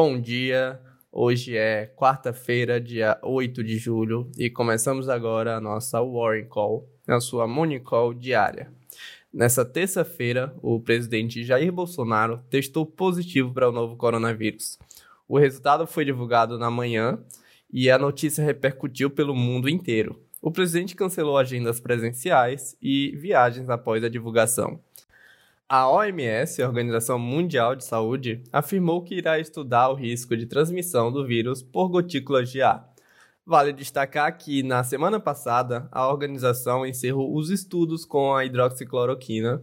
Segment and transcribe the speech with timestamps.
[0.00, 6.44] Bom dia, hoje é quarta-feira, dia 8 de julho, e começamos agora a nossa Warren
[6.44, 8.72] Call, a sua Morning Call diária.
[9.34, 14.78] Nessa terça-feira, o presidente Jair Bolsonaro testou positivo para o novo coronavírus.
[15.26, 17.18] O resultado foi divulgado na manhã
[17.68, 20.22] e a notícia repercutiu pelo mundo inteiro.
[20.40, 24.78] O presidente cancelou agendas presenciais e viagens após a divulgação.
[25.70, 31.12] A OMS, a Organização Mundial de Saúde, afirmou que irá estudar o risco de transmissão
[31.12, 32.90] do vírus por gotículas de ar.
[33.44, 39.62] Vale destacar que, na semana passada, a organização encerrou os estudos com a hidroxicloroquina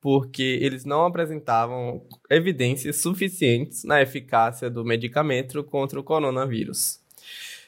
[0.00, 7.01] porque eles não apresentavam evidências suficientes na eficácia do medicamento contra o coronavírus.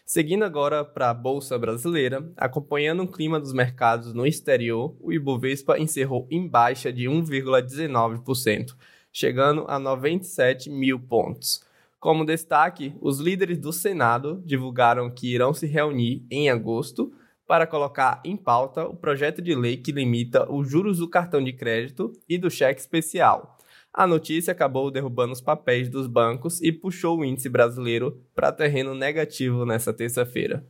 [0.07, 5.79] Seguindo agora para a Bolsa Brasileira, acompanhando o clima dos mercados no exterior, o Ibovespa
[5.79, 8.77] encerrou em baixa de 1,19%,
[9.11, 11.65] chegando a 97 mil pontos.
[11.99, 17.11] Como destaque, os líderes do Senado divulgaram que irão se reunir em agosto
[17.47, 21.55] para colocar em pauta o projeto de lei que limita os juros do cartão de
[21.55, 23.55] crédito e do cheque especial
[23.95, 28.93] a notícia acabou derrubando os papéis dos bancos e puxou o índice brasileiro para terreno
[28.93, 30.67] negativo nesta terça-feira.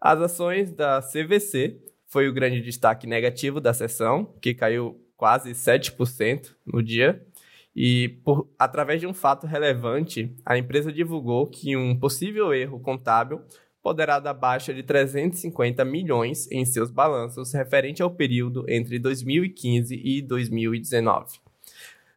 [0.00, 6.54] As ações da CVC foi o grande destaque negativo da sessão, que caiu quase 7%
[6.64, 7.20] no dia.
[7.74, 13.42] E, por, através de um fato relevante, a empresa divulgou que um possível erro contábil
[13.82, 20.22] poderá dar baixa de 350 milhões em seus balanços referente ao período entre 2015 e
[20.22, 21.45] 2019.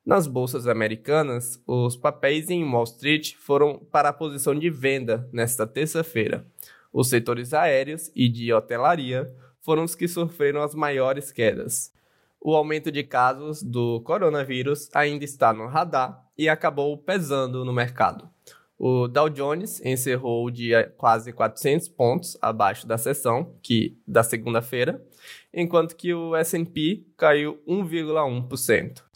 [0.06, 5.68] Nas bolsas americanas, os papéis em Wall Street foram para a posição de venda nesta
[5.68, 6.46] terça-feira.
[6.92, 11.94] Os setores aéreos e de hotelaria foram os que sofreram as maiores quedas.
[12.42, 18.30] O aumento de casos do coronavírus ainda está no radar e acabou pesando no mercado.
[18.78, 25.06] O Dow Jones encerrou o dia quase 400 pontos abaixo da sessão, que da segunda-feira,
[25.54, 29.09] enquanto que o S&P caiu 1,1%.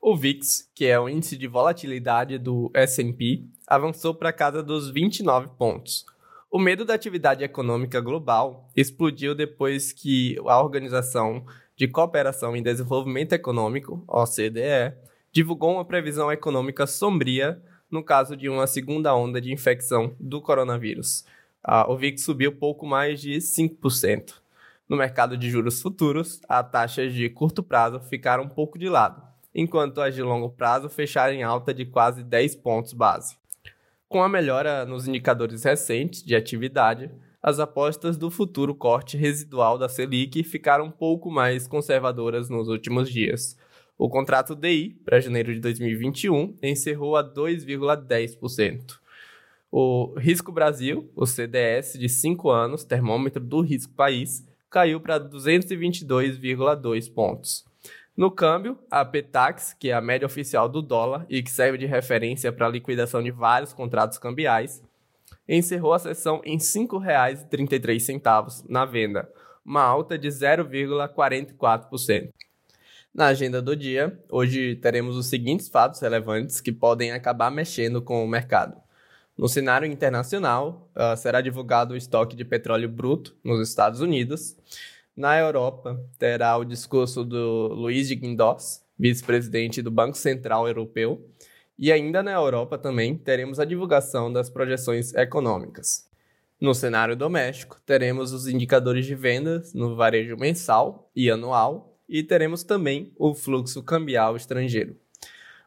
[0.00, 5.48] O VIX, que é o índice de volatilidade do S&P, avançou para casa dos 29
[5.58, 6.04] pontos.
[6.50, 13.32] O medo da atividade econômica global explodiu depois que a Organização de Cooperação e Desenvolvimento
[13.32, 14.94] Econômico, OCDE,
[15.32, 21.24] divulgou uma previsão econômica sombria no caso de uma segunda onda de infecção do coronavírus.
[21.88, 24.34] o VIX subiu pouco mais de 5%.
[24.88, 29.35] No mercado de juros futuros, as taxas de curto prazo ficaram um pouco de lado
[29.56, 33.38] enquanto as de longo prazo fecharam em alta de quase 10 pontos base.
[34.06, 37.10] Com a melhora nos indicadores recentes de atividade,
[37.42, 43.10] as apostas do futuro corte residual da Selic ficaram um pouco mais conservadoras nos últimos
[43.10, 43.56] dias.
[43.96, 48.98] O contrato DI para janeiro de 2021 encerrou a 2,10%.
[49.72, 57.12] O Risco Brasil, o CDS de 5 anos, termômetro do risco país, caiu para 222,2
[57.12, 57.64] pontos.
[58.16, 61.84] No câmbio, a Petax, que é a média oficial do dólar e que serve de
[61.84, 64.82] referência para a liquidação de vários contratos cambiais,
[65.46, 69.30] encerrou a sessão em R$ 5,33 na venda,
[69.62, 72.30] uma alta de 0,44%.
[73.14, 78.24] Na agenda do dia, hoje teremos os seguintes fatos relevantes que podem acabar mexendo com
[78.24, 78.80] o mercado.
[79.36, 84.56] No cenário internacional, uh, será divulgado o estoque de petróleo bruto nos Estados Unidos.
[85.16, 91.26] Na Europa, terá o discurso do Luiz de Guindos, vice-presidente do Banco Central Europeu.
[91.78, 96.06] E ainda na Europa também teremos a divulgação das projeções econômicas.
[96.60, 102.62] No cenário doméstico, teremos os indicadores de vendas no varejo mensal e anual e teremos
[102.62, 104.96] também o fluxo cambial estrangeiro.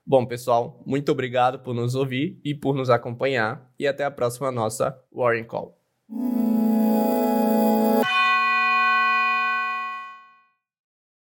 [0.05, 4.51] Bom, pessoal, muito obrigado por nos ouvir e por nos acompanhar e até a próxima
[4.51, 5.77] nossa Warren Call.